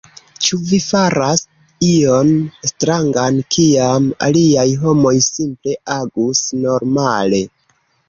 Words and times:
Ĉu 0.43 0.57
vi 0.69 0.77
faras 0.85 1.43
ion 1.89 2.31
strangan, 2.71 3.39
kiam 3.59 4.09
aliaj 4.31 4.67
homoj 4.87 5.15
simple 5.29 5.81
agus 6.01 6.45
normale. 6.69 7.49